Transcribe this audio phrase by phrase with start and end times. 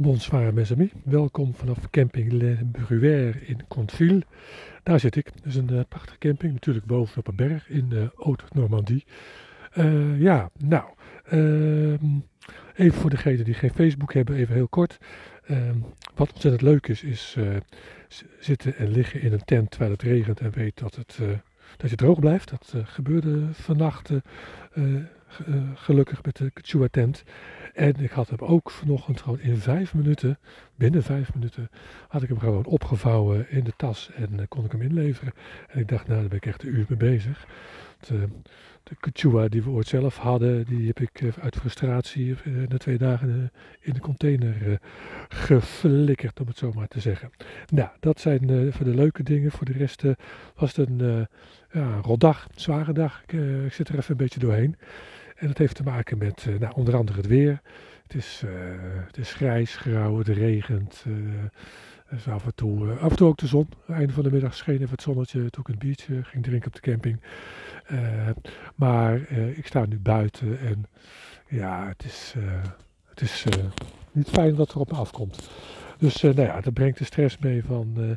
[0.00, 4.22] Bonsoir mes amis, welkom vanaf camping Le Bruère in Contville.
[4.82, 8.06] Daar zit ik, dat is een uh, prachtige camping, natuurlijk bovenop een berg in uh,
[8.16, 9.04] Haute-Normandie.
[9.76, 10.84] Uh, ja, nou,
[11.24, 12.18] ehm,
[12.74, 14.98] even voor degenen die geen Facebook hebben, even heel kort.
[15.46, 15.78] Ehm,
[16.14, 17.36] wat ontzettend leuk is, is
[18.38, 21.18] zitten en liggen in een tent terwijl het regent en weet dat, het,
[21.76, 22.50] dat je droog blijft.
[22.50, 24.10] Dat gebeurde vannacht
[25.74, 27.24] gelukkig met de Kachua tent.
[27.74, 30.38] En ik had hem ook vanochtend gewoon in vijf minuten,
[30.74, 31.70] binnen vijf minuten,
[32.08, 35.32] had ik hem gewoon opgevouwen in de tas en uh, kon ik hem inleveren.
[35.68, 37.46] En ik dacht, nou, daar ben ik echt een uur mee bezig.
[38.00, 38.22] De, eh,
[38.82, 42.36] de Quechua die we ooit zelf hadden, die heb ik uit frustratie
[42.68, 44.80] na twee dagen in de container
[45.28, 47.30] geflikkerd, om het zo maar te zeggen.
[47.68, 49.50] Nou, dat zijn voor de leuke dingen.
[49.50, 50.04] Voor de rest
[50.54, 51.26] was het een
[51.72, 53.22] ja, rotdag, een zware dag.
[53.26, 54.76] Ik zit er even een beetje doorheen.
[55.40, 57.60] En dat heeft te maken met uh, nou, onder andere het weer.
[58.02, 58.50] Het is, uh,
[59.06, 61.04] het is grijs, grauw, het regent.
[61.06, 63.68] Uh, af, en toe, af en toe ook de zon.
[63.88, 66.74] Einde van de middag scheen even het zonnetje toen ik een biertje ging drinken op
[66.74, 67.20] de camping.
[68.74, 70.86] maar ik sta nu buiten en
[71.48, 72.34] ja, het is,
[73.08, 73.46] het is
[74.12, 75.50] niet fijn wat er op me afkomt.
[76.00, 78.10] Dus uh, nou ja, dat brengt de stress mee van uh,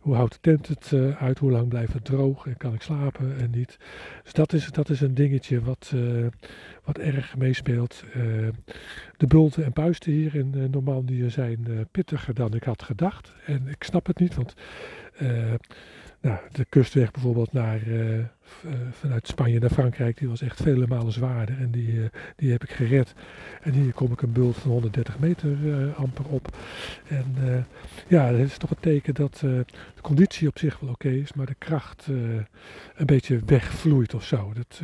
[0.00, 2.82] hoe houdt de tent het uh, uit, hoe lang blijft het droog en kan ik
[2.82, 3.78] slapen en niet.
[4.22, 5.92] Dus dat is, dat is een dingetje wat,
[6.84, 8.04] wat erg meespeelt.
[9.16, 13.32] de bulten en puisten hier in Normandië zijn pittiger dan ik had gedacht.
[13.46, 14.54] En ik snap het niet, want
[16.20, 17.80] nou, de kustweg bijvoorbeeld naar,
[18.90, 21.58] vanuit Spanje naar Frankrijk, die was echt vele malen zwaarder.
[21.58, 23.14] En die, die heb ik gered.
[23.62, 25.56] En hier kom ik een bult van 130 meter
[25.96, 26.56] amper op.
[27.08, 27.34] En
[28.08, 29.64] ja, dat is toch een teken dat de
[30.00, 32.06] conditie op zich wel oké is, maar de kracht
[32.94, 34.52] een beetje wegvloeit of zo.
[34.54, 34.80] Dat,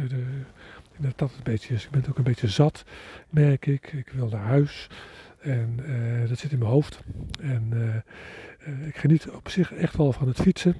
[1.00, 1.84] dat dat een beetje is.
[1.84, 2.84] Ik ben ook een beetje zat,
[3.30, 3.92] merk ik.
[3.92, 4.88] Ik wil naar huis.
[5.40, 5.76] En
[6.28, 7.00] dat zit in mijn hoofd.
[7.40, 10.76] En uh, ik geniet op zich echt wel van het fietsen.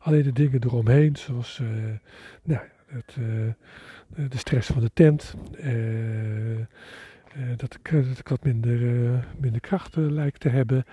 [0.00, 1.68] Alleen de dingen eromheen, zoals uh,
[2.42, 2.60] nou,
[4.28, 5.34] de stress van de tent.
[7.56, 8.80] Dat, ik, dat ik wat minder,
[9.38, 10.84] minder krachten lijkt te hebben.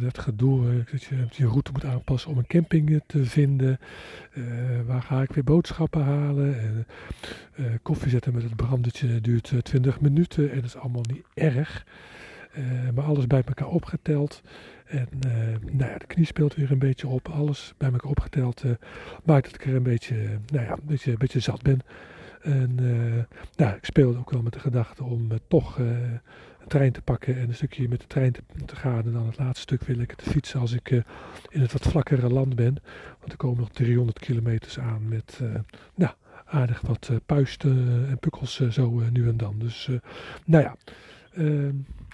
[0.00, 3.78] dat gedoe dat je je route moet aanpassen om een camping te vinden.
[4.86, 6.60] waar ga ik weer boodschappen halen?
[6.60, 6.86] En,
[7.82, 11.86] koffie zetten met het brandertje duurt 20 minuten en dat is allemaal niet erg.
[12.94, 14.42] maar alles bij elkaar opgeteld.
[14.92, 15.32] En uh,
[15.72, 17.28] nou ja, de knie speelt weer een beetje op.
[17.28, 18.72] Alles bij elkaar opgeteld uh,
[19.24, 20.16] maakt dat ik er een beetje,
[20.46, 21.80] nou ja, beetje, een beetje zat ben.
[22.42, 23.22] En uh,
[23.56, 26.20] nou, ik speelde ook wel met de gedachte om toch een
[26.66, 28.32] trein te pakken en een stukje met de trein
[28.66, 29.04] te, gaan.
[29.04, 30.90] En dan het laatste stuk wil ik te fietsen als ik
[31.48, 32.76] in het wat vlakkere land ben.
[33.18, 35.40] Want er komen nog 300 kilometers aan met
[35.94, 36.12] nou,
[36.44, 39.58] aardig wat puisten en pukkels zo nu en dan.
[39.58, 39.88] Dus
[40.44, 40.76] nou ja,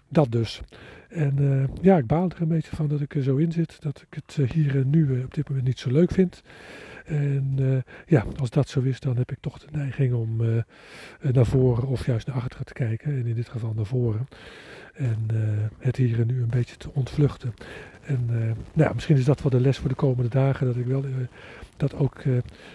[0.08, 0.60] dat dus.
[1.08, 3.82] En ja, ik baal er een beetje van dat ik er zo in zit.
[3.82, 6.42] Dat ik het hier en nu op dit moment niet zo leuk vind.
[7.08, 10.36] En ja, als dat zo is, dan heb ik toch de neiging om
[11.20, 13.12] naar voren of juist naar achteren te kijken.
[13.12, 14.28] En in dit geval naar voren.
[14.94, 15.26] En
[15.78, 17.54] het hier en nu een beetje te ontvluchten.
[18.00, 18.26] En
[18.72, 20.66] nou ja, misschien is dat wel de les voor de komende dagen.
[20.66, 21.04] Dat ik wel
[21.76, 22.22] dat ook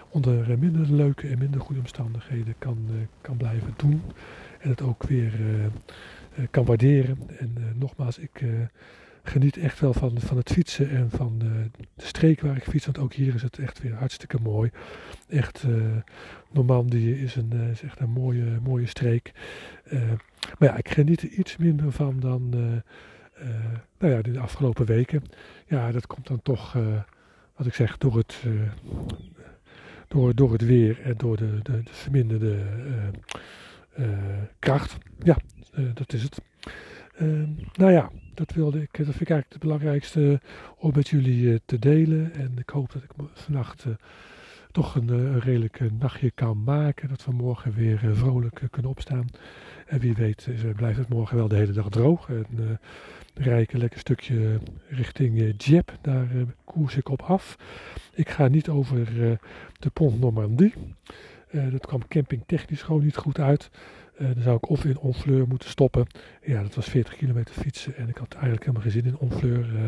[0.10, 2.78] onder minder leuke en minder goede omstandigheden kan,
[3.22, 4.02] kan blijven doen.
[4.60, 5.34] En het ook weer
[6.36, 7.18] eh, kan waarderen.
[7.40, 8.50] En eh, nogmaals, ik eh,
[9.24, 12.86] geniet echt wel van, van het fietsen en van de streek waar ik fiets.
[12.86, 14.72] Want ook hier is het echt weer hartstikke mooi.
[15.28, 15.64] Echt,
[16.52, 19.32] Normandie is, een, is echt een mooie, mooie streek.
[20.60, 22.50] maar ja, ik geniet er iets minder van dan
[23.98, 25.24] nou ja, de afgelopen weken.
[25.68, 26.78] Ja, dat komt dan toch,
[27.56, 28.44] wat ik zeg, door het,
[30.08, 32.58] door, door het weer en door de, de, de verminderde
[34.60, 34.98] kracht.
[35.20, 35.38] Ja,
[35.94, 36.42] dat is het.
[37.22, 38.98] Uh, nou ja, dat wilde ik.
[38.98, 40.42] Dat vind ik eigenlijk het belangrijkste
[40.78, 42.34] om met jullie uh, te delen.
[42.34, 43.94] En ik hoop dat ik vannacht uh,
[44.72, 47.10] toch een, een redelijk nachtje kan maken.
[47.10, 49.26] Dat we morgen weer vrolijk kunnen opstaan.
[49.88, 52.30] En wie weet blijft het morgen wel de hele dag droog.
[52.30, 52.80] En
[53.34, 55.98] rij ik een lekker stukje richting Jep.
[56.02, 56.28] Daar
[56.63, 57.57] koers ik op af.
[58.13, 59.06] Ik ga niet over
[59.80, 60.74] de Pont Normandie.
[61.52, 63.69] dat kwam campingtechnisch gewoon niet goed uit.
[64.21, 66.07] Uh, dan zou ik of in Onfleur moeten stoppen.
[66.44, 69.74] Ja, dat was 40 kilometer fietsen en ik had eigenlijk helemaal geen zin in Onfleur.
[69.74, 69.81] Uh,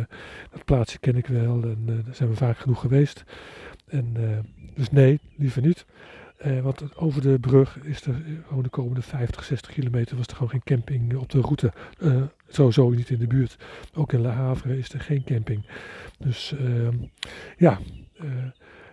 [0.51, 3.23] dat plaatsje ken ik wel en uh, daar zijn we vaak genoeg geweest.
[3.87, 4.15] En,
[4.75, 5.85] dus nee, liever niet.
[6.61, 8.15] want over de brug is er
[8.47, 11.73] gewoon de komende 50, 60 kilometer was er gewoon geen camping op de route.
[12.47, 13.57] sowieso niet in de buurt.
[13.93, 15.65] Ook in Le Havre is er geen camping.
[16.17, 16.95] Dus ehm,
[17.57, 17.79] ja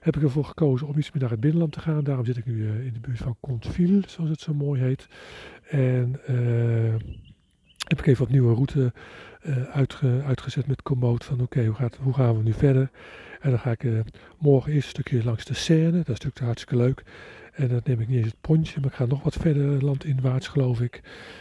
[0.03, 2.05] heb ik ervoor gekozen om iets meer naar het binnenland te gaan.
[2.05, 5.07] Daarom zit ik nu uh, in de buurt van Contville, zoals het zo mooi heet.
[5.69, 6.95] En uh,
[7.93, 8.93] heb ik even op nieuwe route
[9.73, 11.25] uitge, uitgezet met Komoot.
[11.25, 12.91] Van oké, hoe, hoe gaan we nu verder?
[13.41, 13.85] En dan ga ik
[14.39, 15.91] morgen eerst een stukje langs de Seine.
[15.91, 17.03] Dat is natuurlijk hartstikke leuk.
[17.53, 20.49] En dan neem ik niet eens het pontje, maar ik ga nog wat verder landinwaarts
[20.49, 21.01] geloof ik.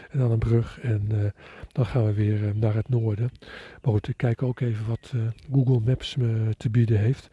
[0.09, 1.33] En dan een brug en
[1.71, 3.31] dan gaan we weer naar het noorden.
[3.81, 5.13] Maar goed, ik kijk ook even wat
[5.51, 7.30] Google Maps me te bieden heeft.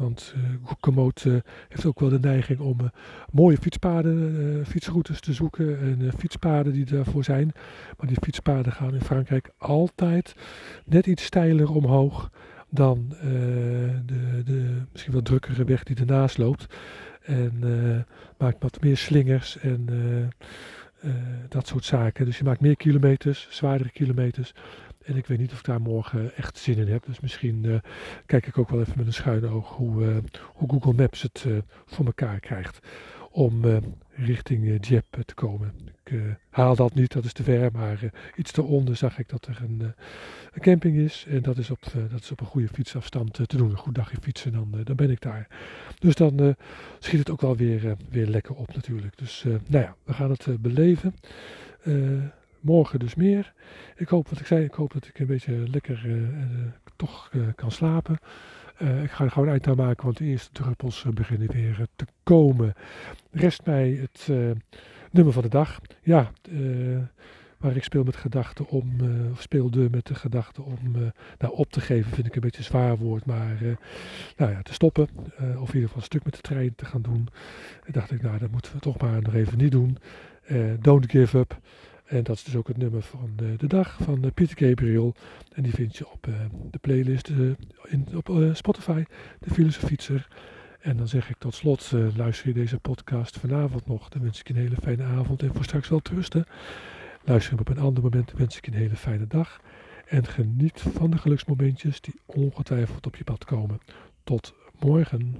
[0.00, 0.34] Want
[0.80, 1.26] Komoot
[1.68, 2.76] heeft ook wel de neiging om
[3.32, 7.52] mooie fietspaden, fietsroutes te zoeken en fietspaden die daarvoor zijn.
[7.98, 10.34] Maar die fietspaden gaan in Frankrijk altijd
[10.84, 12.30] net iets steiler omhoog
[12.70, 13.20] dan uh,
[14.06, 16.66] de, de misschien wat drukkere weg die ernaast loopt.
[17.22, 17.98] En uh,
[18.38, 19.86] maakt wat meer slingers en
[21.04, 21.12] uh,
[21.48, 22.24] dat soort zaken.
[22.24, 24.54] Dus je maakt meer kilometers, zwaardere kilometers.
[25.04, 27.06] En ik weet niet of ik daar morgen echt zin in heb.
[27.06, 27.82] Dus misschien
[28.26, 30.22] kijk ik ook wel even met een schuine oog hoe,
[30.54, 31.46] hoe Google Maps het
[31.86, 32.78] voor elkaar krijgt
[33.30, 33.80] om
[34.10, 35.72] richting Jep te komen.
[36.04, 36.20] Ik
[36.50, 37.98] haal dat niet, dat is te ver, maar
[38.36, 39.80] iets daaronder zag ik dat er een,
[40.52, 41.24] een camping is.
[41.28, 41.80] En dat is op,
[42.10, 43.70] dat is op een goede fietsafstand te doen.
[43.70, 45.48] Een goed dagje fietsen, dan, dan ben ik daar.
[45.98, 46.56] Dus dan
[46.98, 49.18] schiet het ook wel weer, weer lekker op natuurlijk.
[49.18, 51.14] Dus nou ja, we gaan het beleven.
[52.60, 53.52] Morgen dus meer.
[53.96, 56.06] Ik hoop, wat ik zei, ik hoop dat ik een beetje lekker
[56.96, 58.18] toch kan slapen.
[58.82, 61.76] Uh, ik ga er gewoon eind aan maken, want de eerste druppels uh, beginnen weer
[61.80, 62.74] uh, te komen.
[63.30, 64.28] Rest mij het
[65.10, 65.80] nummer van de dag.
[66.02, 66.32] Ja,
[67.58, 68.90] waar ik speel met gedachten om,
[69.30, 70.78] of speelde met de gedachte om
[71.38, 73.58] nou, op te geven, vind ik een beetje een zwaar woord, maar
[74.36, 75.08] nou ja, te stoppen.
[75.38, 77.28] of in ieder geval een stuk met de trein te gaan doen.
[77.84, 79.98] En dacht ik, nou, dat moeten we toch maar nog even niet doen.
[80.80, 81.58] don't give up.
[82.10, 85.14] En dat is dus ook het nummer van de, de dag van uh, Pieter Gabriel.
[85.52, 86.34] En die vind je op uh,
[86.70, 87.28] de playlist
[87.84, 89.04] in, op Spotify,
[89.40, 90.28] de Filosofietser.
[90.80, 94.48] En dan zeg ik tot slot, luister je deze podcast vanavond nog, dan wens ik
[94.48, 96.44] je een hele fijne avond en voor straks wel te rusten.
[97.24, 99.60] Luister hem op een ander moment, wens ik je een hele fijne dag.
[100.06, 103.78] En geniet van de geluksmomentjes die ongetwijfeld op je pad komen.
[104.24, 105.36] Tot morgen.